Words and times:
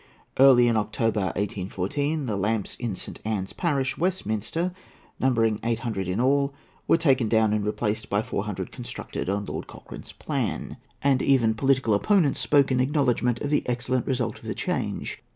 Early 0.39 0.67
in 0.67 0.77
October, 0.77 1.25
1814, 1.35 2.25
the 2.25 2.35
lamps 2.35 2.75
in 2.79 2.95
St. 2.95 3.19
Ann's 3.23 3.53
parish, 3.53 3.99
Westminster, 3.99 4.73
numbering 5.19 5.59
eight 5.63 5.77
hundred 5.81 6.07
in 6.07 6.19
all, 6.19 6.55
were 6.87 6.97
taken 6.97 7.29
down 7.29 7.53
and 7.53 7.63
replaced 7.63 8.09
by 8.09 8.23
four 8.23 8.45
hundred 8.45 8.71
constructed 8.71 9.29
on 9.29 9.45
Lord 9.45 9.67
Cochrane's 9.67 10.11
plan; 10.13 10.77
and 11.03 11.21
even 11.21 11.53
political 11.53 11.93
opponents 11.93 12.39
spoke 12.39 12.71
in 12.71 12.79
acknowledgment 12.79 13.41
of 13.41 13.51
the 13.51 13.61
excellent 13.69 14.07
result 14.07 14.39
of 14.39 14.45
the 14.45 14.55
change. 14.55 15.21